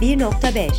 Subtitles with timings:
[0.00, 0.70] 1.5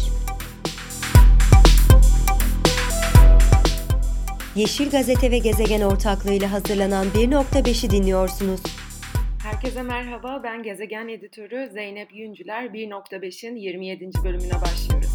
[4.55, 8.61] Yeşil Gazete ve Gezegen ortaklığıyla hazırlanan 1.5'i dinliyorsunuz.
[9.43, 12.63] Herkese merhaba, ben Gezegen Editörü Zeynep Yüncüler.
[12.63, 14.11] 1.5'in 27.
[14.23, 15.10] bölümüne başlıyoruz.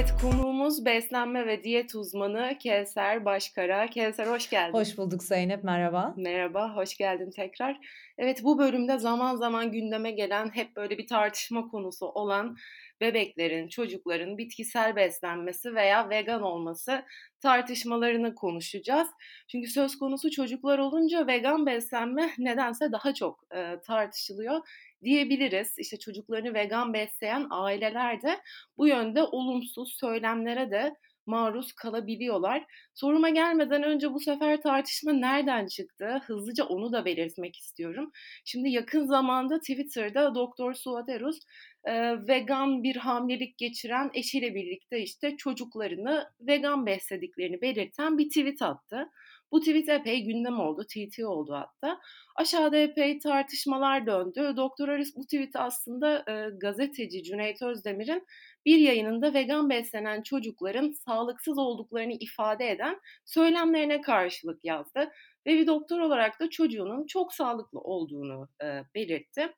[0.00, 3.90] Evet, konuğumuz beslenme ve diyet uzmanı Kevser Başkara.
[3.90, 4.72] Kevser hoş geldin.
[4.72, 6.14] Hoş bulduk Zeynep, merhaba.
[6.16, 7.80] Merhaba, hoş geldin tekrar.
[8.18, 12.56] Evet, bu bölümde zaman zaman gündeme gelen, hep böyle bir tartışma konusu olan
[13.00, 17.04] bebeklerin, çocukların bitkisel beslenmesi veya vegan olması
[17.40, 19.08] tartışmalarını konuşacağız.
[19.48, 24.60] Çünkü söz konusu çocuklar olunca vegan beslenme nedense daha çok e, tartışılıyor
[25.02, 25.74] diyebiliriz.
[25.78, 28.40] İşte çocuklarını vegan besleyen aileler de
[28.76, 30.94] bu yönde olumsuz söylemlere de
[31.26, 32.64] maruz kalabiliyorlar.
[32.94, 36.22] Soruma gelmeden önce bu sefer tartışma nereden çıktı?
[36.26, 38.10] Hızlıca onu da belirtmek istiyorum.
[38.44, 41.38] Şimdi yakın zamanda Twitter'da Doktor Suaderus
[41.84, 41.92] e,
[42.28, 49.10] vegan bir hamilelik geçiren eşiyle birlikte işte çocuklarını vegan beslediklerini belirten bir tweet attı.
[49.52, 52.00] Bu tweet epey gündem oldu, TT oldu hatta.
[52.36, 54.52] Aşağıda epey tartışmalar döndü.
[54.56, 58.26] Doktor Aris bu tweet aslında e, gazeteci Cüneyt Özdemir'in
[58.66, 65.10] bir yayınında vegan beslenen çocukların sağlıksız olduklarını ifade eden söylemlerine karşılık yazdı.
[65.46, 69.48] Ve bir doktor olarak da çocuğunun çok sağlıklı olduğunu e, belirtti.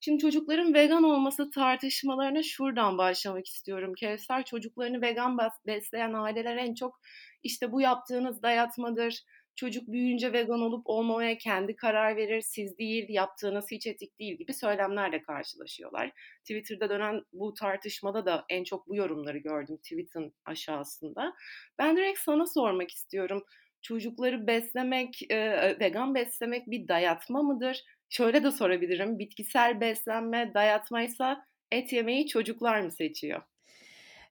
[0.00, 3.92] Şimdi çocukların vegan olması tartışmalarına şuradan başlamak istiyorum.
[3.94, 7.00] Kevser çocuklarını vegan besleyen aileler en çok
[7.42, 9.24] işte bu yaptığınız dayatmadır,
[9.60, 14.54] çocuk büyüyünce vegan olup olmamaya kendi karar verir, siz değil, yaptığınız hiç etik değil gibi
[14.54, 16.12] söylemlerle karşılaşıyorlar.
[16.40, 21.34] Twitter'da dönen bu tartışmada da en çok bu yorumları gördüm tweet'in aşağısında.
[21.78, 23.44] Ben direkt sana sormak istiyorum.
[23.82, 27.84] Çocukları beslemek, e, vegan beslemek bir dayatma mıdır?
[28.08, 29.18] Şöyle de sorabilirim.
[29.18, 33.42] Bitkisel beslenme dayatmaysa et yemeyi çocuklar mı seçiyor?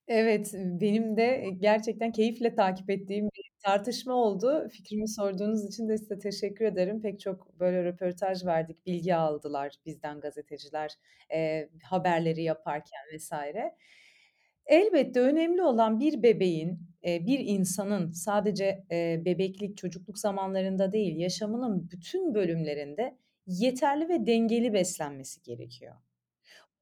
[0.10, 4.70] Evet, benim de gerçekten keyifle takip ettiğim bir tartışma oldu.
[4.74, 7.02] Fikrimi sorduğunuz için de size teşekkür ederim.
[7.02, 10.92] Pek çok böyle röportaj verdik, bilgi aldılar bizden gazeteciler,
[11.32, 13.76] eee, haberleri yaparken vesaire.
[14.68, 21.92] Elbette önemli olan bir bebeğin, eee, bir insanın sadece, eee, bebeklik, çocukluk zamanlarında değil, yaşamının
[21.92, 25.96] bütün bölümlerinde yeterli ve dengeli beslenmesi gerekiyor.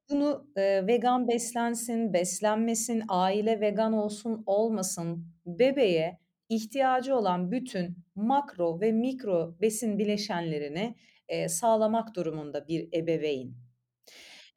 [0.09, 6.19] Bunu, eee, vegan beslensin, beslenmesin, aile vegan olsun olmasın, bebeğe
[6.49, 10.95] ihtiyacı olan bütün makro ve mikro besin bileşenlerini,
[11.29, 13.53] eee, sağlamak durumunda bir ebeveyn.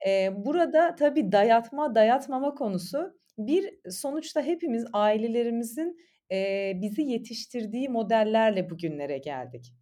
[0.07, 5.97] Eee, burada tabii dayatma, dayatmama konusu bir sonuçta hepimiz ailelerimizin,
[6.31, 9.75] eee, bizi yetiştirdiği modellerle bugünlere geldik.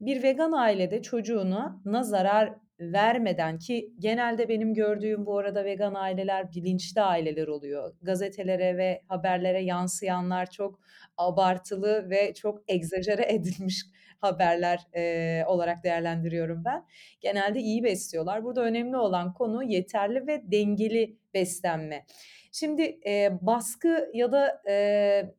[0.00, 6.52] Bir vegan ailede çocuğuna na zarar vermeden ki genelde benim gördüğüm bu arada vegan aileler
[6.52, 7.94] bilinçli aileler oluyor.
[8.02, 10.80] Gazetelere ve haberlere yansıyanlar çok
[11.16, 13.82] abartılı ve çok egzajere edilmiş
[14.20, 16.86] haberler, eee, olarak değerlendiriyorum ben.
[17.20, 18.44] Genelde iyi besliyorlar.
[18.44, 22.04] Burada önemli olan konu yeterli ve dengeli beslenme.
[22.52, 25.34] Şimdi, eee, baskı ya da, eee,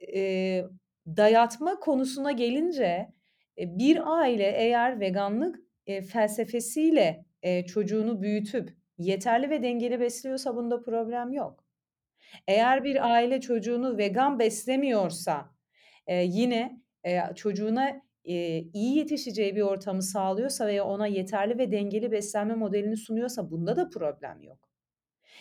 [0.00, 0.66] eee,
[1.06, 3.08] dayatma konusuna gelince,
[3.56, 10.82] eee, bir aile eğer veganlık, eee, felsefesiyle, eee, çocuğunu büyütüp yeterli ve dengeli besliyorsa bunda
[10.82, 11.64] problem yok.
[12.48, 15.50] Eğer bir aile çocuğunu vegan beslemiyorsa,
[16.08, 22.12] eee, yine, eee, çocuğuna, eee, iyi yetişeceği bir ortamı sağlıyorsa veya ona yeterli ve dengeli
[22.12, 24.58] beslenme modelini sunuyorsa bunda da problem yok.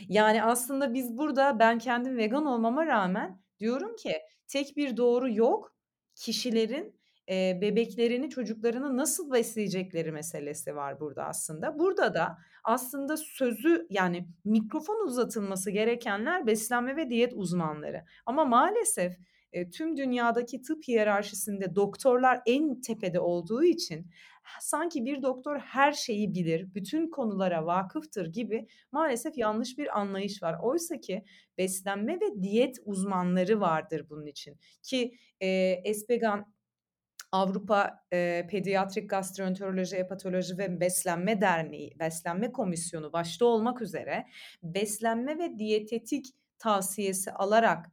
[0.09, 4.13] Yani, aslında biz burada ben kendim vegan olmama rağmen diyorum ki
[4.47, 5.75] tek bir doğru yok.
[6.15, 11.79] Kişilerin, eee, bebeklerini, çocuklarını nasıl besleyecekleri meselesi var burada aslında.
[11.79, 18.03] Burada da aslında sözü, yani, mikrofon uzatılması gerekenler beslenme ve diyet uzmanları.
[18.25, 19.13] Ama maalesef,
[19.53, 24.07] eee, tüm dünyadaki tıp hiyerarşisinde doktorlar en tepede olduğu için
[24.61, 30.55] sanki bir doktor her şeyi bilir, bütün konulara vakıftır gibi maalesef yanlış bir anlayış var.
[30.63, 31.23] Oysa ki
[31.57, 35.11] beslenme ve diyet uzmanları vardır bunun için ki,
[35.41, 36.53] eee, Espegan
[37.35, 44.25] Avrupa, eee, Pediatrik Gastroenteroloji, Hepatoloji ve Beslenme Derneği, Beslenme Komisyonu başta olmak üzere
[44.63, 46.25] beslenme ve diyetetik
[46.59, 47.91] tavsiyesi alarak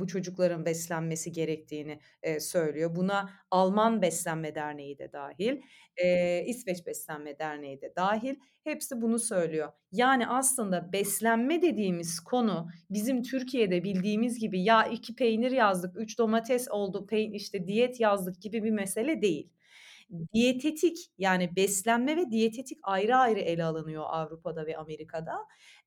[0.00, 1.98] bu çocukların beslenmesi gerektiğini,
[2.40, 2.96] söylüyor.
[2.96, 5.60] Buna Alman Beslenme Derneği de dâhil,
[5.98, 8.34] eee, İsveç Beslenme Derneği de dâhil.
[8.64, 9.72] Hepsi bunu söylüyor.
[9.92, 16.68] Yani aslında beslenme dediğimiz konu bizim Türkiye'de bildiğimiz gibi ya 2 peynir yazdık, 3 domates
[16.70, 19.50] oldu, pey işte diyet yazdık gibi bir mesele değil.
[20.34, 25.34] diyetetik yani beslenme ve diyetetik ayrı ayrı ele alınıyor Avrupa'da ve Amerika'da.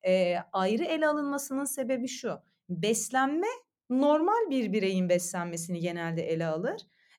[0.04, 2.38] Eee, ayrı ele alınmasının sebebi şu:
[2.68, 3.46] Beslenme
[3.90, 6.76] normal bir bireyin beslenmesini genelde ele alır.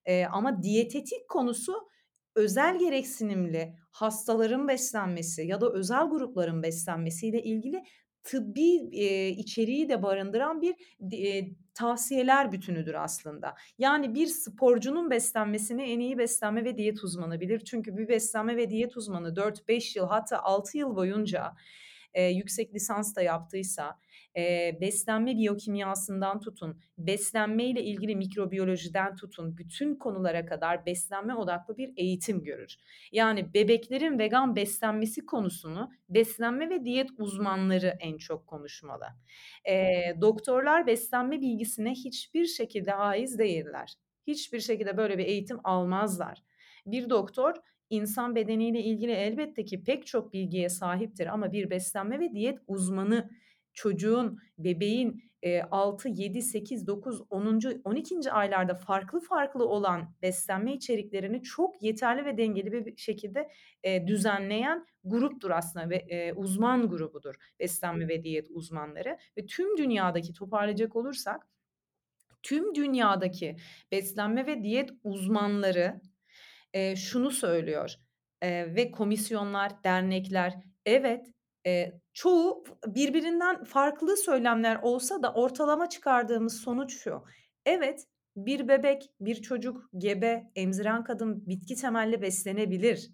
[0.08, 1.90] Eee, ama diyetetik konusu
[2.36, 7.84] özel gereksinimli hastaların beslenmesi ya da özel grupların beslenmesiyle ilgili
[8.24, 8.62] tıbbi,
[8.92, 10.76] eee, içeriği de barındıran bir
[11.12, 13.56] eee, tavsiyeler bütünüdür aslında.
[13.78, 17.60] Yani bir sporcunun beslenmesini en iyi beslenme ve diyet uzmanı bilir.
[17.60, 21.54] Çünkü bir beslenme ve diyet uzmanı 4-5 yıl hatta 6 yıl boyunca,
[22.16, 24.00] eee, yüksek lisans da yaptıysa,
[24.36, 32.44] eee, beslenme biyokimyasından tutun, beslenmeyle ilgili mikrobiyolojiden tutun, bütün konulara kadar beslenme odaklı bir eğitim
[32.44, 32.76] görür.
[33.12, 39.06] Yani bebeklerin vegan beslenmesi konusunu beslenme ve diyet uzmanları en çok konuşmalı.
[39.68, 43.94] Eee, doktorlar beslenme bilgisine hiçbir şekilde haiz değiller.
[44.28, 46.44] Hiçbir şekilde böyle bir eğitim almazlar.
[46.86, 47.54] Bir doktor
[47.90, 53.30] insan bedeniyle ilgili elbette ki pek çok bilgiye sahiptir ama bir beslenme ve diyet uzmanı
[53.78, 61.44] çocuğun, bebeğin, eee, 6, 7, 8, 9, 10'uncu 12'nci aylarda farklı farklı olan beslenme içeriklerini
[61.44, 63.50] çok yeterli ve dengeli bir şekilde,
[63.86, 69.18] eee, düzenleyen gruptur aslında ve, eee, uzman grubudur beslenme ve diyet uzmanları.
[69.38, 71.48] Ve tüm dünyadaki toparlayacak olursak,
[72.44, 73.58] tüm dünyadaki
[73.92, 76.02] beslenme ve diyet uzmanları,
[76.76, 77.96] eee, şunu söylüyor,
[78.44, 80.54] eee, ve komisyonlar, dernekler,
[80.88, 81.28] evet,
[81.68, 87.24] eee, çoğu birbirinden farklı söylemler olsa da ortalama çıkardığımız sonuç şu:
[87.66, 88.06] Evet,
[88.38, 93.10] bir bebek, bir çocuk, gebe, emziren kadın bitki temelli beslenebilir.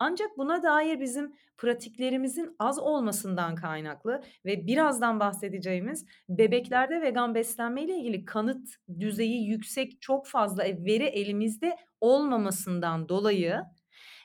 [0.00, 8.24] Ancak buna dair bizim pratiklerimizin az olmasından kaynaklı ve birazdan bahsedeceğimiz bebeklerde vegan beslenmeyle ilgili
[8.24, 8.68] kanıt
[9.00, 13.62] düzeyi yüksek, çok fazla, eee, veri elimizde olmamasından dolayı,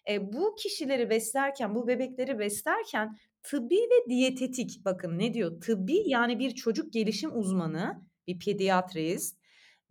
[0.10, 3.18] eee, bu kişileri beslerken, bu bebekleri beslerken
[3.50, 5.62] tıbbi ve diyetetik, bakın ne diyor?
[5.62, 9.38] Tıbbi yani bir çocuk gelişim uzmanı, bir pediatrist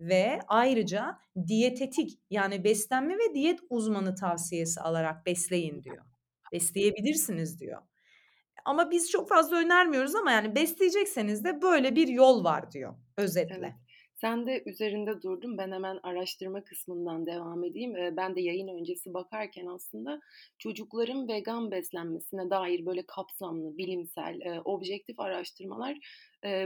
[0.00, 6.04] ve ayrıca diyetetik yani beslenme ve diyet uzmanı tavsiyesi alarak besleyin diyor.
[6.52, 7.82] Besleyebilirsiniz diyor.
[8.64, 13.56] Ama biz çok fazla önermiyoruz ama yani besleyecekseniz de böyle bir yol var diyor özetle.
[13.58, 13.85] Evet.
[14.16, 15.58] Sen de üzerinde durdun.
[15.58, 17.94] Ben hemen araştırma kısmından devam edeyim.
[18.16, 20.20] Ben de yayın öncesi bakarken aslında
[20.58, 25.98] çocukların vegan beslenmesine dair böyle kapsamlı, bilimsel, objektif araştırmalar,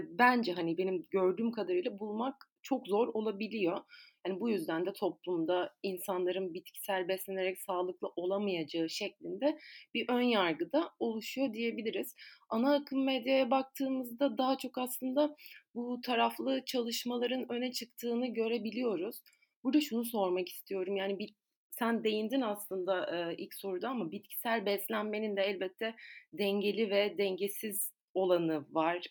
[0.09, 3.81] bence, hani, benim gördüğüm kadarıyla bulmak çok zor olabiliyor.
[4.27, 9.59] Hani, bu yüzden de toplumda insanların bitkisel beslenerek sağlıklı olamayacağı şeklinde
[9.95, 12.15] bir ön yargı da oluşuyor diyebiliriz.
[12.49, 15.37] Ana akım medyaya baktığımızda daha çok aslında
[15.75, 19.23] bu taraflı çalışmaların öne çıktığını görebiliyoruz.
[19.65, 21.35] Burada şunu sormak istiyorum, yani, bir
[21.71, 25.95] sen değindin aslında, ilk soruda ama bitkisel beslenmenin de elbette
[26.33, 29.07] dengeli ve dengesiz olanı var.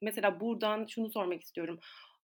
[0.00, 1.78] Mesela buradan şunu sormak istiyorum.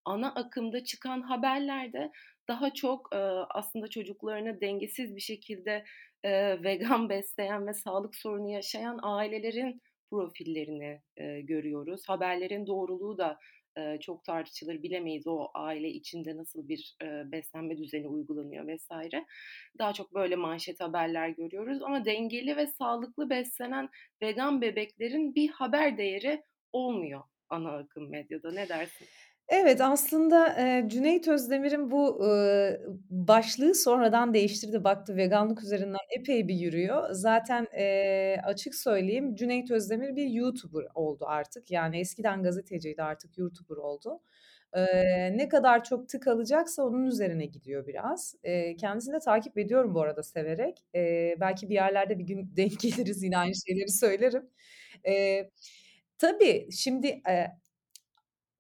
[0.05, 2.11] Ana akımda çıkan haberlerde
[2.49, 3.19] daha çok, eee,
[3.51, 5.85] aslında çocuklarını dengesiz bir şekilde,
[6.25, 12.03] eee, vegan besleyen ve sağlık sorunu yaşayan ailelerin profillerini, eee, görüyoruz.
[12.09, 13.39] Haberlerin doğruluğu da,
[13.77, 14.83] eee, çok tartışılır.
[14.83, 19.25] Bilemeyiz o aile içinde nasıl bir, eee, beslenme düzeni uygulanıyor vs.
[19.79, 23.89] Daha çok böyle manşet haberler görüyoruz ama dengeli ve sağlıklı beslenen
[24.23, 28.53] vegan bebeklerin bir haber değeri olmuyor ana akım medyada.
[28.53, 29.11] Ne dersin?
[29.51, 32.81] Evet, aslında, eee, Cüneyt Özdemir'in bu, ııı,
[33.11, 34.85] başlığı sonradan değiştirdi.
[34.85, 37.09] Baktı veganlık üzerinden epey bir yürüyor.
[37.13, 41.71] Zaten, eee, açık söyleyeyim, Cüneyt Özdemir bir YouTuber oldu artık.
[41.71, 44.21] Yani eskiden gazeteciydi, artık YouTuber oldu.
[44.77, 48.35] Eee, ne kadar çok tık alacaksa onun üzerine gidiyor biraz.
[48.45, 50.85] Eee, kendisini de takip ediyorum bu arada severek.
[50.95, 54.51] Eee, belki bir yerlerde bir gün denk geliriz, yine aynı şeyleri söylerim.
[55.07, 55.51] Eee,
[56.19, 57.51] tabii şimdi, eee,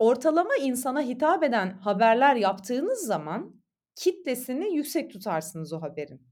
[0.00, 3.62] ortalama insana hitap eden haberler yaptığınız zaman
[3.96, 6.22] kitlesini yüksek tutarsınız o haberin.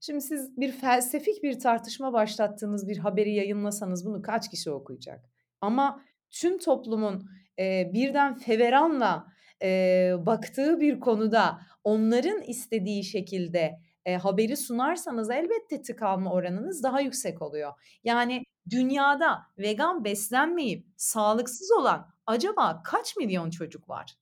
[0.00, 5.24] Şimdi siz bir felsefik bir tartışma başlattığınız bir haberi yayınlasanız bunu kaç kişi okuyacak?
[5.60, 9.26] Ama tüm toplumun, eee, birden feveranla,
[9.62, 17.00] eee, baktığı bir konuda onların istediği şekilde, eee, haberi sunarsanız elbette tık alma oranınız daha
[17.00, 17.72] yüksek oluyor.
[18.04, 24.16] Yani dünyada vegan beslenmeyip sağlıksız olan acaba kaç milyon çocuk var?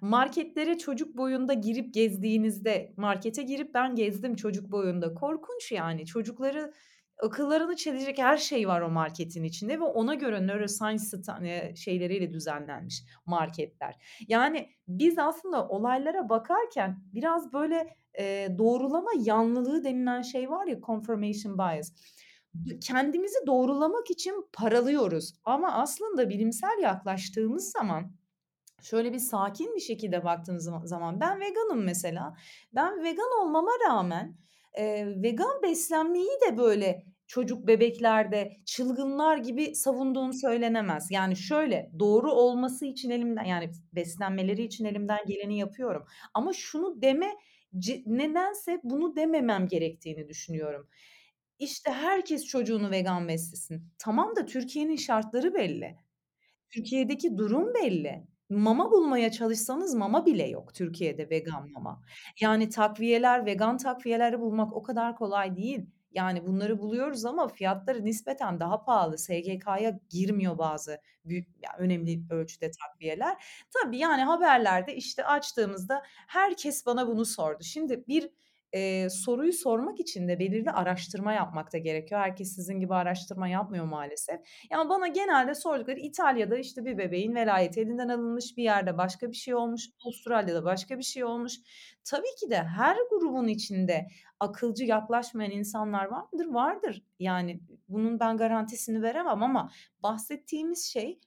[0.00, 6.06] Marketlere çocuk boyunda girip gezdiğinizde, markete girip ben gezdim çocuk boyunda, korkunç yani.
[6.06, 6.72] Çocukları
[7.22, 11.04] akıllarını çelecek her şey var o marketin içinde ve ona göre neuroscience
[11.42, 13.94] eee, şeyleriyle düzenlenmiş marketler.
[14.28, 21.58] Yani biz aslında olaylara bakarken biraz böyle, eee, doğrulama yanlılığı denilen şey var ya confirmation
[21.58, 21.92] bias.
[22.80, 28.12] Kendimizi doğrulamak için paralıyoruz ama aslında bilimsel yaklaştığımız zaman
[28.82, 32.34] şöyle bir sakin bir şekilde baktığınız zama zaman ben veganım mesela.
[32.74, 34.36] Ben vegan olmama rağmen,
[34.78, 41.10] eee, vegan beslenmeyi de böyle çocuk bebeklerde çılgınlar gibi savunduğum söylenemez.
[41.10, 47.34] Yani şöyle, doğru olması için elimden yani beslenmeleri için elimden geleni yapıyorum ama şunu deme
[48.06, 50.88] nedense bunu dememem gerektiğini düşünüyorum.
[51.58, 53.88] İşte, herkes çocuğunu vegan beslesin.
[53.98, 55.96] Tamam da Türkiye'nin şartları belli.
[56.70, 58.26] Türkiye'deki durum belli.
[58.50, 62.02] Mama bulmaya çalışsanız mama bile yok Türkiye'de vegan mama.
[62.40, 65.86] Yani takviyeler, vegan takviyeleri bulmak o kadar kolay değil.
[66.10, 69.18] Yani bunları buluyoruz ama fiyatları nispeten daha pahalı.
[69.18, 73.36] SGK'ya girmiyor bazı büyük ya önemli ölçüde takviyeler.
[73.70, 77.62] Tabii, yani haberlerde, işte, açtığımızda herkes bana bunu sordu.
[77.62, 78.30] Şimdi bir,
[78.72, 82.20] eee, soruyu sormak için de belirli araştırma yapmak da gerekiyor.
[82.20, 84.40] Herkes sizin gibi araştırma yapmıyor maalesef.
[84.70, 89.36] Ya, bana genelde sordukları İtalya'da, işte, bir bebeğin velayeti elinden alınmış, bir yerde başka bir
[89.36, 91.54] şey olmuş, Avustralya'da başka bir şey olmuş.
[92.04, 94.06] Tabii ki de her grubun içinde
[94.40, 96.46] akılcı yaklaşmayan insanlar var mıdır?
[96.46, 97.02] Vardır.
[97.18, 99.70] Yani bunun ben garantisini veremem ama
[100.02, 101.20] bahsettiğimiz şey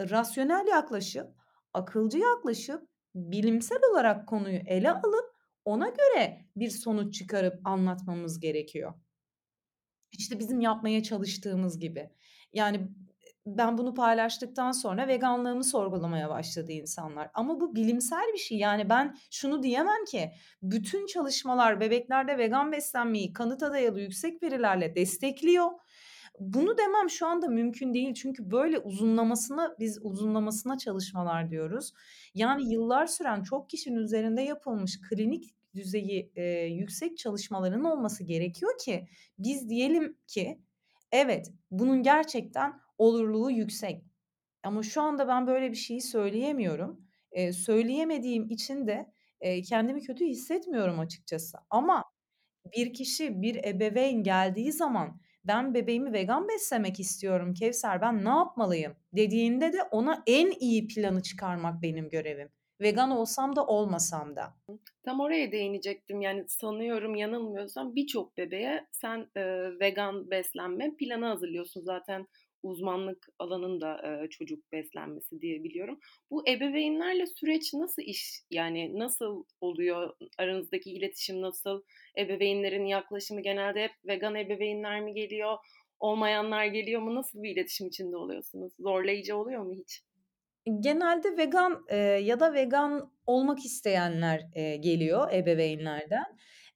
[0.00, 1.26] rasyonel yaklaşıp,
[1.74, 5.35] akılcı yaklaşıp, bilimsel olarak konuyu ele alıp
[5.66, 8.94] ona göre bir sonuç çıkarıp anlatmamız gerekiyor.
[10.12, 12.10] İşte, bizim yapmaya çalıştığımız gibi.
[12.52, 12.88] Yani,
[13.46, 18.58] ben bunu paylaştıktan sonra veganlığımı sorgulamaya başladı insanlar ama bu bilimsel bir şey.
[18.58, 20.32] Yani ben şunu diyemem ki,
[20.62, 25.70] bütün çalışmalar bebeklerde vegan beslenmeyi kanıta dayalı yüksek verilerle destekliyor.
[26.40, 31.92] Bunu demem şu anda mümkün değil çünkü böyle uzunlamasına biz uzunlamasına çalışmalar diyoruz.
[32.34, 39.06] Yani yıllar süren, çok kişinin üzerinde yapılmış klinik düzeyi, eee, yüksek çalışmaların olması gerekiyor ki
[39.38, 40.60] biz diyelim ki,
[41.12, 44.02] evet, bunun gerçekten olurluğu yüksek.
[44.64, 47.00] Ama şu anda ben böyle bir şeyi söyleyemiyorum.
[47.32, 49.12] Eee, söyleyemediğim için de,
[49.42, 51.58] eee, kendimi kötü hissetmiyorum açıkçası.
[51.70, 52.04] Ama
[52.76, 58.96] bir kişi, bir ebeveyn geldiği zaman "Ben bebeğimi vegan beslemek istiyorum Kevser, ben ne yapmalıyım?"
[59.12, 62.48] dediğinde de ona en iyi planı çıkarmak benim görevim.
[62.80, 64.54] Vegan olsam da olmasam da.
[65.02, 66.20] Tam oraya değinecektim.
[66.20, 71.80] Yani sanıyorum yanılmıyorsam birçok bebeğe sen, eee, vegan beslenme planı hazırlıyorsun.
[71.82, 72.26] Zaten
[72.68, 75.98] uzmanlık alanın da, eee, çocuk beslenmesi diye biliyorum.
[76.30, 80.14] Bu ebeveynlerle süreç nasıl iş yani nasıl oluyor?
[80.38, 81.82] Aranızdaki iletişim nasıl?
[82.18, 85.56] Ebeveynlerin yaklaşımı genelde hep vegan ebeveynler mi geliyor?
[86.00, 87.14] Olmayanlar geliyor mu?
[87.14, 88.72] Nasıl bir iletişim içinde oluyorsunuz?
[88.78, 90.02] Zorlayıcı oluyor mu hiç?
[90.80, 96.24] Genelde vegan, eee, ya da vegan olmak isteyenler, eee, geliyor ebeveynlerden.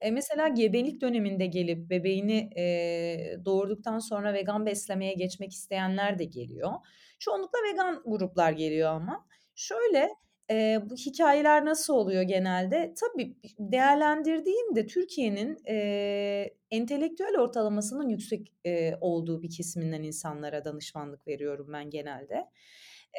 [0.05, 6.73] Eee, mesela gebelik döneminde gelip bebeğini, eee, doğurduktan sonra vegan beslemeye geçmek isteyenler de geliyor.
[7.19, 9.27] Çoğunlukla vegan gruplar geliyor ama.
[9.55, 10.09] Şöyle,
[10.51, 12.95] eee, bu hikâyeler nasıl oluyor genelde?
[13.01, 21.91] Tabii, değerlendirdiğimde Türkiye'nin, eee, entelektüel ortalamasının yüksek, eee, olduğu bir kesiminden insanlara danışmanlık veriyorum ben
[21.91, 22.47] genelde.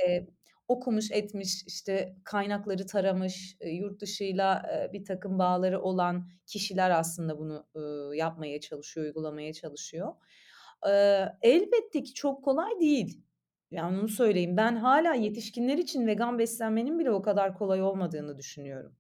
[0.08, 0.28] Eee,
[0.72, 7.68] okumuş etmiş, işte, kaynakları taramış, eee, yurt dışıyla, eee, birtakım bağları olan kişiler aslında bunu,
[7.76, 10.14] ııı, yapmaya çalışıyor, uygulamaya çalışıyor.
[11.42, 13.24] Elbette ki çok kolay değil.
[13.72, 14.58] Yani onu söyleyeyim.
[14.58, 18.96] Ben hâlâ yetişkinler için vegan beslenmenin bile o kadar kolay olmadığını düşünüyorum.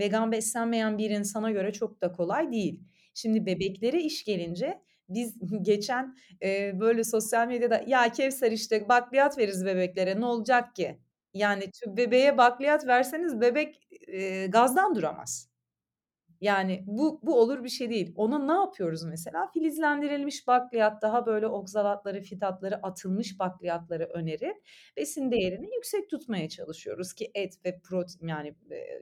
[0.00, 2.82] Vegan beslenmeyen bir insana göre çok da kolay değil.
[3.14, 9.64] Şimdi bebeklere iş gelince biz geçen, eee, böyle sosyal medyada "Ya Kevser işte bakliyat veririz
[9.66, 10.98] bebeklere ne olacak ki?"
[11.34, 15.53] Yani bebeğe bakliyat verseniz bebek, eee, gazdan duramaz.
[16.44, 18.12] Yani bu bu olur bir şey değil.
[18.16, 19.50] Ona ne yapıyoruz mesela?
[19.54, 24.56] Filizlendirilmiş bakliyat, daha böyle oksalatları, fitatları atılmış bakliyatları önerip
[24.96, 28.54] besin değerini yüksek tutmaya çalışıyoruz ki et ve protein yani,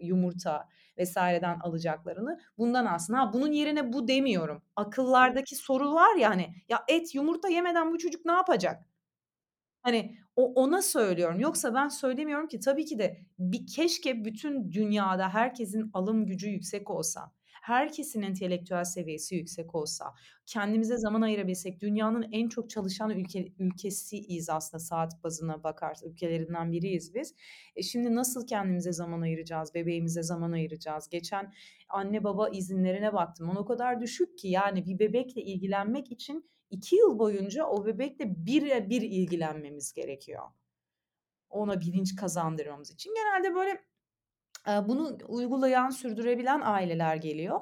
[0.02, 0.68] yumurta
[0.98, 3.14] vs.'den alacaklarını bundan alsın.
[3.14, 4.62] Ha, bunun yerine bu demiyorum.
[4.76, 8.91] Akıllardaki soru var ya hani, ya et, yumurta yemeden bu çocuk ne yapacak?
[9.82, 11.40] Hani, o ona söylüyorum.
[11.40, 16.90] Yoksa ben söylemiyorum ki tabii ki de bir keşke bütün dünyada herkesin alım gücü yüksek
[16.90, 17.32] olsa.
[17.62, 20.14] Herkesin entelektüel seviyesi yüksek olsa,
[20.46, 27.14] kendimize zaman ayırabilsek, dünyanın en çok çalışan ülke ülkesiyiz aslında saat bazına bakarsak, ülkelerinden biriyiz
[27.14, 27.34] biz.
[27.76, 31.08] E, şimdi nasıl kendimize zaman ayıracağız, bebeğimize zaman ayıracağız?
[31.08, 31.52] Geçen
[31.88, 33.48] anne baba izinlerine baktım.
[33.50, 38.46] On o kadar düşük ki yani bir bebekle ilgilenmek için 2 yıl boyunca o bebekle
[38.46, 40.42] bire bir ilgilenmemiz gerekiyor.
[41.50, 43.14] Ona bilinç kazandırmamız için.
[43.14, 43.80] Genelde böyle
[44.88, 47.60] bunu uygulayan, sürdürebilen aileler geliyor.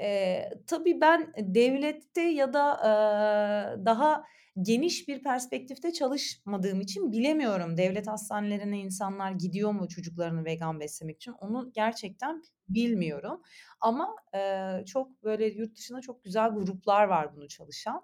[0.00, 4.24] Eee, tabii ben devlette ya da, eee, daha
[4.62, 7.76] geniş bir perspektifte çalışmadığım için bilemiyorum.
[7.76, 11.32] Devlet hastanelerine insanlar gidiyor mu çocuklarını vegan beslemek için?
[11.32, 13.42] Onu gerçekten bilmiyorum
[13.80, 18.02] ama, eee, çok böyle yurt dışında çok güzel gruplar var bunu çalışan.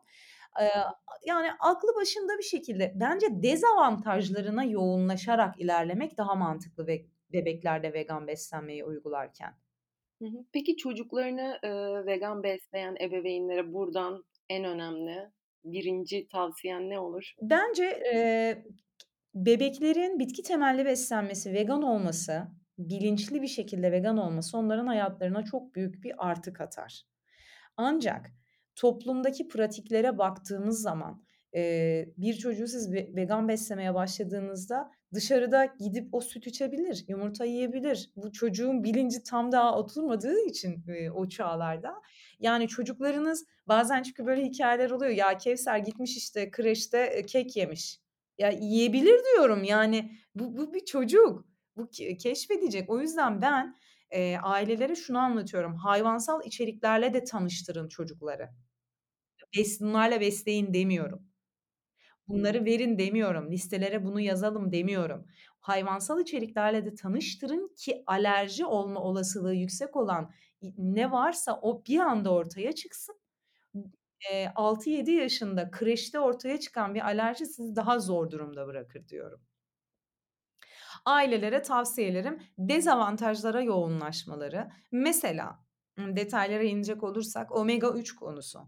[0.60, 0.70] Eee,
[1.26, 8.84] yani aklı başında bir şekilde bence dezavantajlarına yoğunlaşarak ilerlemek daha mantıklı ve bebeklerde vegan beslenmeyi
[8.84, 9.54] uygularken.
[10.52, 15.30] Peki çocuklarını, eee, vegan besleyen ebeveynlere buradan en önemli
[15.64, 17.32] 1'inci tavsiyen ne olur?
[17.42, 18.64] Bence, eee,
[19.34, 22.42] bebeklerin bitki temelli beslenmesi, vegan olması,
[22.78, 27.02] bilinçli bir şekilde vegan olması onların hayatlarına çok büyük bir artı katar.
[27.76, 28.30] Ancak
[28.76, 36.20] toplumdaki pratiklere baktığımız zaman, eee, bir çocuğu siz ve vegan beslemeye başladığınızda dışarıda gidip o
[36.20, 38.10] süt içebilir, yumurta yiyebilir.
[38.16, 41.94] Bu çocuğun bilinci tam daha oturmadığı için, eee, o çağlarda,
[42.40, 45.10] yani çocuklarınız bazen çünkü böyle hikâyeler oluyor.
[45.12, 48.00] Ya Kevser gitmiş işte kreşte, eee, kek yemiş.
[48.38, 51.46] Ya yiyebilir diyorum yani bu bu bir çocuk.
[51.76, 52.90] Bu ke keşfedecek.
[52.90, 53.76] O yüzden ben,
[54.12, 55.74] eee, ailelere şunu anlatıyorum.
[55.76, 58.48] Hayvansal içeriklerle de tanıştırın çocukları.
[59.56, 61.31] Bes bunlarla besleyin demiyorum.
[62.28, 63.50] Bunları verin demiyorum.
[63.52, 65.26] Listelere bunu yazalım demiyorum.
[65.60, 70.30] Hayvansal içeriklerle de tanıştırın ki alerji olma olasılığı yüksek olan
[70.78, 73.16] ne varsa o bir anda ortaya çıksın.
[74.32, 79.42] Eee, 6-7 yaşında kreşte ortaya çıkan bir alerji sizi daha zor durumda bırakır diyorum.
[81.04, 84.68] Ailelere tavsiyelerim dezavantajlara yoğunlaşmaları.
[84.92, 85.58] Mesela,
[85.98, 88.60] detaylara inecek olursak omega 3 konusu.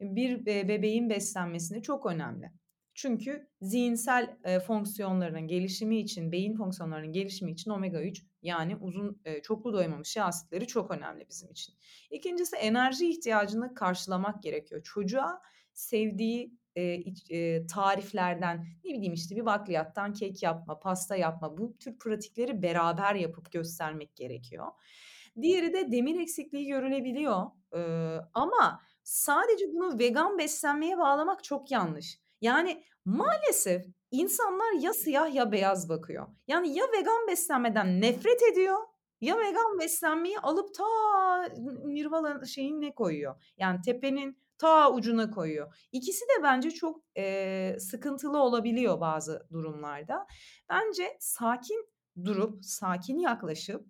[0.00, 2.52] Bir be bebeğin beslenmesinde çok önemli.
[2.98, 9.42] Çünkü zihinsel, eee, fonksiyonlarının gelişimi için, beyin fonksiyonlarının gelişimi için omega 3 yani uzun, eee,
[9.42, 11.74] çoklu doymamış yağ asitleri çok önemli bizim için.
[12.10, 14.82] 2'ncisi enerji ihtiyacını karşılamak gerekiyor.
[14.84, 15.42] Çocuğa
[15.74, 21.98] sevdiği, iç eee, tariflerden, ne bileyim, işte, bir bakliyattan kek yapma, pasta yapma, bu tür
[21.98, 24.66] pratikleri beraber yapıp göstermek gerekiyor.
[25.42, 27.42] Diğeri de demir eksikliği görülebiliyor,
[27.74, 32.18] ııı, ama sadece bunu vegan beslenmeye bağlamak çok yanlış.
[32.40, 36.26] Yani maalesef insanlar ya siyah ya beyaz bakıyor.
[36.48, 38.76] Yani ya vegan beslenmeden nefret ediyor
[39.20, 40.84] ya vegan beslenmeyi alıp ta
[41.84, 43.42] nirvana şeyine koyuyor.
[43.58, 45.88] Yani tepenin ta ucuna koyuyor.
[45.92, 50.26] İkisi de bence çok, eee, sıkıntılı olabiliyor bazı durumlarda.
[50.70, 51.86] Bence sakin
[52.24, 53.86] durup, sakin yaklaşıp,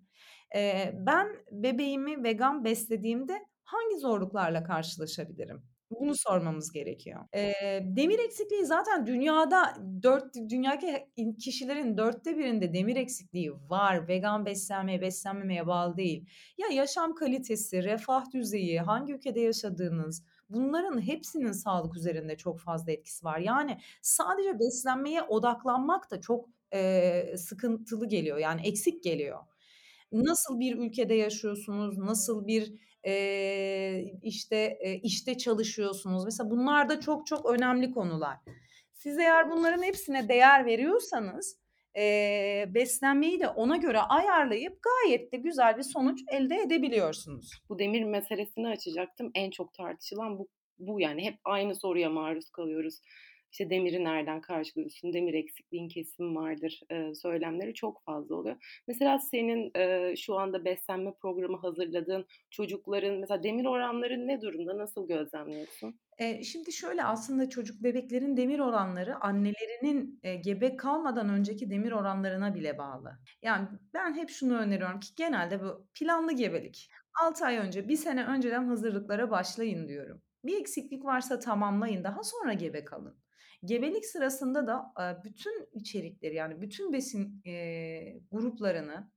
[0.55, 5.63] eee, ben bebeğimi vegan beslediğimde hangi zorluklarla karşılaşabilirim?
[5.91, 7.19] Bunu sormamız gerekiyor.
[7.35, 9.73] Eee, demir eksikliği zaten dünyada
[10.03, 14.07] 4 dünyadaki in kişilerin 1/4'inde demir eksikliği var.
[14.07, 16.25] Vegan beslenmeye, beslenmemeye bağlı değil.
[16.57, 23.25] Ya yaşam kalitesi, refah düzeyi, hangi ülkede yaşadığınız, bunların hepsinin sağlık üzerinde çok fazla etkisi
[23.25, 23.39] var.
[23.39, 29.39] Yani sadece beslenmeye odaklanmak da çok, eee, sıkıntılı geliyor, yani eksik geliyor.
[30.11, 31.97] Nasıl bir ülkede yaşıyorsunuz?
[31.97, 32.73] Nasıl bir,
[33.05, 36.25] eee, işte, eee, işte çalışıyorsunuz?
[36.25, 38.37] Mesela bunlar da çok çok önemli konular.
[38.93, 41.59] Siz eğer bunların hepsine değer veriyorsanız,
[41.95, 47.51] eee, beslenmeyi de ona göre ayarlayıp gayet de güzel bir sonuç elde edebiliyorsunuz.
[47.69, 49.31] Bu demir meselesini açacaktım.
[49.35, 50.47] En çok tartışılan bu
[50.79, 52.99] bu yani hep aynı soruya maruz kalıyoruz.
[53.51, 55.13] İşte demiri nereden karşılıyorsun?
[55.13, 58.81] Demir eksikliğin kesin vardır, eee, söylemleri çok fazla oluyor.
[58.87, 64.77] Mesela senin, eee, şu anda beslenme programı hazırladığın çocukların mesela demir oranları ne durumda?
[64.77, 65.99] Nasıl gözlemliyorsun?
[66.43, 73.19] Şimdi şöyle aslında çocuk bebeklerin demir oranları annelerinin, gebe kalmadan önceki demir oranlarına bile bağlı.
[73.41, 76.89] Yani ben hep şunu öneriyorum ki genelde bu planlı gebelik.
[77.23, 80.21] 6 ay önce, 1 sene önceden hazırlıklara başlayın diyorum.
[80.45, 83.19] Bir eksiklik varsa tamamlayın, daha sonra gebe kalın.
[83.65, 84.93] Gebelik sırasında da,
[85.23, 87.41] bütün içerikleri yani bütün besin,
[88.31, 89.11] gruplarını,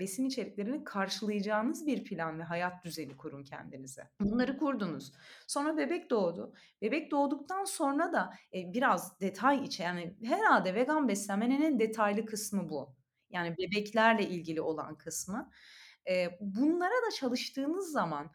[0.00, 4.02] besin içeriklerini karşılayacağınız bir plan ve hayat düzeni kurun kendinize.
[4.20, 5.12] Bunları kurdunuz.
[5.46, 6.52] Sonra bebek doğdu.
[6.82, 12.94] Bebek doğduktan sonra da, biraz detay içe yani herhâlde vegan beslenmenin en detaylı kısmı bu.
[13.30, 15.50] Yani bebeklerle ilgili olan kısmı.
[16.40, 18.30] Bunlara da çalıştığınız zaman,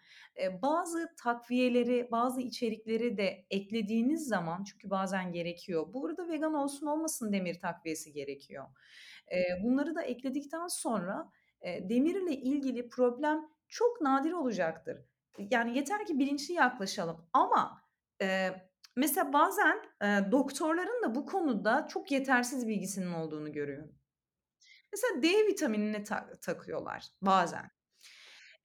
[0.61, 5.93] bazı takviyeleri, bazı içerikleri de eklediğiniz zaman çünkü bazen gerekiyor.
[5.93, 8.65] Bu arada vegan olsun olmasın demir takviyesi gerekiyor.
[9.63, 11.31] Bunları da ekledikten sonra,
[11.63, 14.97] eee, demirle ilgili problem çok nadir olacaktır.
[15.51, 17.81] Yani yeter ki bilinçli yaklaşalım ama,
[18.95, 19.77] mesela bazen,
[20.31, 24.02] doktorların da bu konuda çok yetersiz bilgisinin olduğunu görüyorum.
[24.93, 27.71] Mesela D vitaminini tak takıyorlar bazen.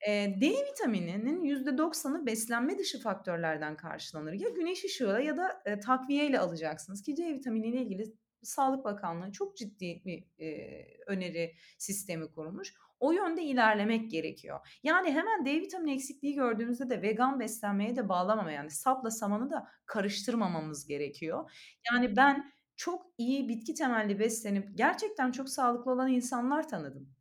[0.07, 4.33] Eee, D vitamininin %90'ı beslenme dışı faktörlerden karşılanır.
[4.33, 8.05] Ya güneş ışığıyla ya da, eee, takviyeyle alacaksınız ki D vitaminiyle ilgili
[8.43, 12.75] Sağlık Bakanlığı çok ciddi bir, eee, öneri sistemi kurmuş.
[13.01, 14.61] O yönde ilerlemek gerekiyor.
[14.83, 19.69] Yani hemen D vitamini eksikliği gördüğümüzde de vegan beslenmeye de bağlamama yani sapla samanı da
[19.87, 21.51] karıştırmamamız gerekiyor.
[21.93, 27.17] Yani ben çok iyi bitki temelli beslenip gerçekten çok sağlıklı olan insanlar tanıdım.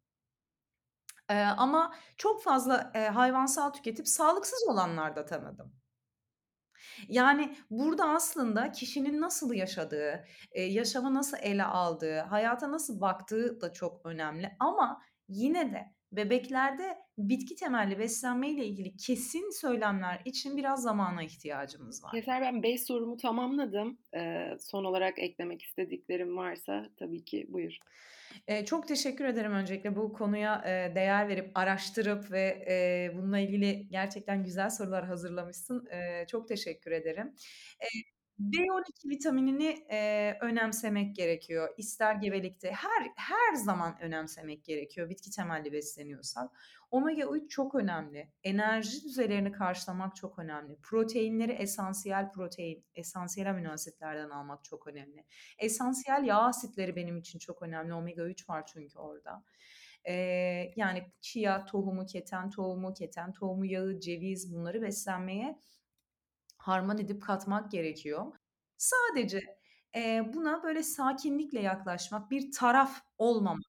[1.29, 5.73] Eee, ama çok fazla, eee, hayvansal tüketip sağlıksız olanlar da tanıdım.
[7.07, 13.73] Yani burada aslında kişinin nasıl yaşadığı, eee, yaşamı nasıl ele aldığı, hayata nasıl baktığı da
[13.73, 21.23] çok önemli ama yine de bebeklerde bitki temelli beslenmeyle ilgili kesin söylemler için biraz zamana
[21.23, 22.17] ihtiyacımız var.
[22.17, 23.99] Kevser ben 5 sorumu tamamladım.
[24.13, 27.77] Eee, son olarak eklemek istediklerim varsa tabii ki buyur.
[28.49, 33.87] Eee, çok teşekkür ederim öncelikle bu konuya, eee, değer verip, araştırıp ve, eee, bununla ilgili
[33.89, 35.85] gerçekten güzel sorular hazırlamışsın.
[35.91, 37.33] Eee, çok teşekkür ederim.
[37.81, 37.87] Eee,
[38.39, 41.69] B12 vitaminini, eee, önemsemek gerekiyor.
[41.77, 46.51] İster gebelikte, her her zaman önemsemek gerekiyor bitki temelli besleniyorsak.
[46.91, 48.31] Omega 3 çok önemli.
[48.43, 50.77] Enerji düzeylerini karşılamak çok önemli.
[50.83, 55.25] Proteinleri esansiyel protein, esansiyel amino asitlerden almak çok önemli.
[55.59, 57.93] Esansiyel yağ asitleri benim için çok önemli.
[57.93, 59.43] Omega 3 var çünkü orada.
[60.07, 65.59] Eee, yani chia tohumu, keten tohumu, keten tohumu yağı, ceviz bunları beslenmeye
[66.67, 68.25] harman edip katmak gerekiyor.
[68.77, 69.41] Sadece,
[69.95, 73.63] eee, buna böyle sakinlikle yaklaşmak, bir taraf olmamak.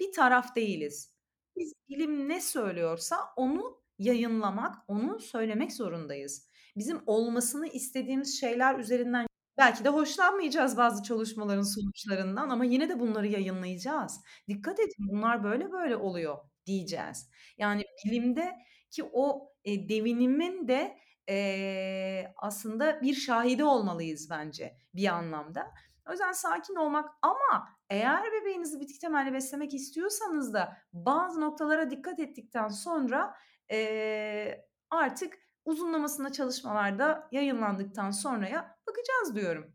[0.00, 1.14] Bir taraf değiliz.
[1.56, 6.48] Biz bilim ne söylüyorsa onu yayınlamak, onu söylemek zorundayız.
[6.76, 9.26] Bizim olmasını istediğimiz şeyler üzerinden
[9.58, 14.20] belki de hoşlanmayacağız bazı çalışmaların sonuçlarından ama yine de bunları yayınlayacağız.
[14.48, 17.30] "Dikkat edin, bunlar böyle böyle oluyor." diyeceğiz.
[17.58, 20.96] Yani bilimdeki o, eee, devinimin de,
[21.28, 25.72] eee, aslında bir şahidi olmalıyız bence bir anlamda.
[26.08, 32.20] O yüzden sakin olmak ama eğer bebeğinizi bitki temelli beslemek istiyorsanız da bazı noktalara dikkat
[32.20, 33.34] ettikten sonra,
[33.70, 35.34] eee, artık
[35.64, 39.72] uzunlamasına çalışmalar da yayınlandıktan sonraya bakacağız diyorum.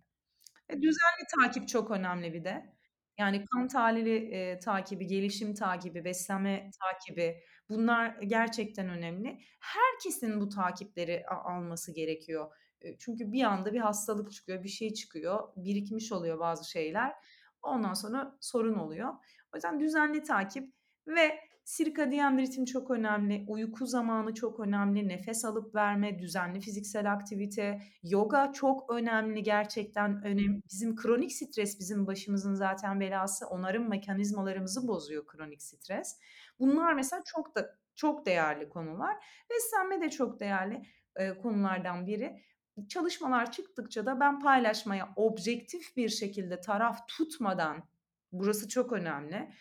[0.72, 2.74] Ve düzenli takip çok önemli bir de.
[3.20, 9.40] Yani kan tahlili, eee, takibi, gelişim takibi, beslenme takibi bunlar gerçekten önemli.
[9.60, 12.56] Herkesin bu takipleri alması gerekiyor.
[12.82, 17.14] Eee, çünkü bir anda bir hastalık çıkıyor, bir şey çıkıyor, birikmiş oluyor bazı şeyler.
[17.62, 19.10] Ondan sonra sorun oluyor.
[19.54, 20.74] O yüzden düzenli takip
[21.08, 27.82] ve sirkadiyen ritim çok önemli, uyku zamanı çok önemli, nefes alıp verme, düzenli fiziksel aktivite,
[28.04, 33.48] yoga çok önemli gerçekten önem bizim kronik stres bizim başımızın zaten belası.
[33.48, 36.20] Onarım mekanizmalarımızı bozuyor kronik stres.
[36.60, 39.16] Bunlar mesela çok da çok değerli konular.
[39.50, 40.82] Beslenme de çok değerli,
[41.20, 42.44] eee, konulardan biri.
[42.88, 47.84] Çalışmalar çıktıkça da ben paylaşmaya objektif bir şekilde taraf tutmadan,
[48.32, 49.52] burası çok önemli,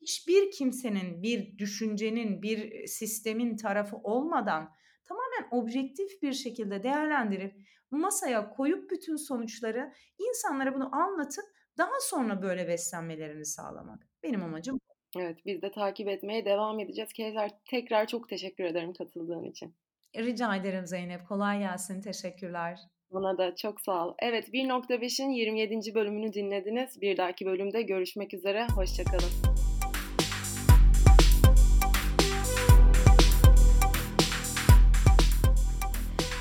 [0.00, 4.70] hiçbir kimsenin, bir düşüncenin, bir sistemin tarafı olmadan
[5.04, 7.54] tamamen objektif bir şekilde değerlendirip
[7.90, 11.44] masaya koyup bütün sonuçları insanlara bunu anlatıp
[11.78, 14.06] daha sonra böyle beslenmelerini sağlamak.
[14.22, 15.20] Benim amacım bu.
[15.20, 17.12] Evet, biz de takip etmeye devam edeceğiz.
[17.12, 19.74] Kevser tekrar çok teşekkür ederim katıldığın için.
[20.16, 21.28] Rica ederim Zeynep.
[21.28, 22.00] Kolay gelsin.
[22.00, 22.78] Teşekkürler.
[23.10, 24.14] Bana da çok sağ ol.
[24.18, 25.94] Evet 1.5'in 27.
[25.94, 27.00] bölümünü dinlediniz.
[27.00, 28.66] Bir dahaki bölümde görüşmek üzere.
[28.74, 29.49] Hoşçakalın.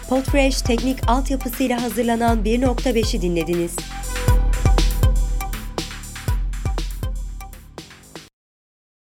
[0.09, 3.75] Podfresh teknik altyapısıyla hazırlanan 1.5'i dinlediniz.